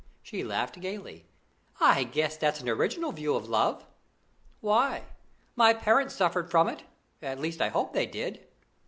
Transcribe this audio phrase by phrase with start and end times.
[0.23, 1.27] She laughed gaily.
[1.79, 3.85] "I guess that's an original view of love."
[4.59, 5.03] "Why?
[5.55, 6.81] My parents suffered from it:
[7.21, 8.43] at least, I hope they did."